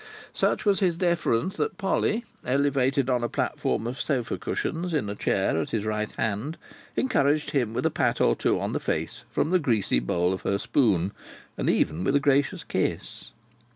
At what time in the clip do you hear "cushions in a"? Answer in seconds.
4.39-5.15